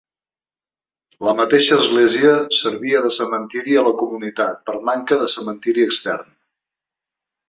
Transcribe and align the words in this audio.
La 1.25 1.33
mateixa 1.41 1.75
església 1.81 2.31
servia 2.59 3.01
de 3.07 3.11
cementiri 3.15 3.77
a 3.81 3.83
la 3.89 3.91
comunitat, 3.99 4.55
per 4.71 4.75
manca 4.89 5.19
de 5.25 5.29
cementiri 5.35 5.85
extern. 5.89 6.33